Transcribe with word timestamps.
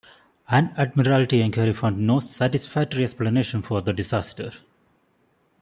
An 0.49 0.73
Admiralty 0.79 1.41
enquiry 1.41 1.73
found 1.73 1.99
no 1.99 2.17
satisfactory 2.19 3.03
explanation 3.03 3.61
for 3.61 3.83
the 3.83 3.93
disaster. 3.93 4.51